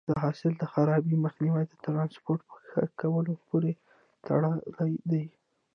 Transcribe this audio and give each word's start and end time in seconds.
د 0.09 0.11
حاصل 0.23 0.53
د 0.57 0.63
خرابي 0.73 1.15
مخنیوی 1.25 1.63
د 1.67 1.73
ټرانسپورټ 1.83 2.41
په 2.49 2.57
ښه 2.67 2.81
کولو 3.01 3.33
پورې 3.47 3.71
تړلی 4.25 4.93
دی. 5.11 5.25